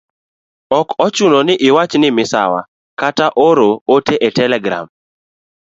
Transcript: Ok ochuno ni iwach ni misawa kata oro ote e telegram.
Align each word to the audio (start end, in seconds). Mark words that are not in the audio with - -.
Ok 0.79 0.87
ochuno 1.05 1.39
ni 1.47 1.53
iwach 1.67 1.93
ni 1.99 2.09
misawa 2.17 2.61
kata 2.99 3.25
oro 3.47 3.69
ote 3.95 4.15
e 4.27 4.29
telegram. 4.37 4.85